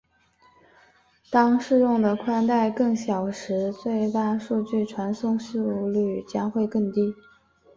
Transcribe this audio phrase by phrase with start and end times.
[1.29, 7.13] 当适用的带宽更小时最大数据传输速率将会更低。